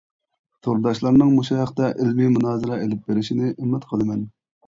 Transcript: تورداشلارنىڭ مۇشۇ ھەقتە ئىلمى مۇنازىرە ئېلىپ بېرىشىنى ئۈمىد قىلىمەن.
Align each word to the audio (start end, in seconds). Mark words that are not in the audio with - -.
تورداشلارنىڭ 0.67 1.33
مۇشۇ 1.33 1.57
ھەقتە 1.59 1.91
ئىلمى 1.91 2.29
مۇنازىرە 2.37 2.79
ئېلىپ 2.85 3.05
بېرىشىنى 3.11 3.51
ئۈمىد 3.53 3.87
قىلىمەن. 3.93 4.27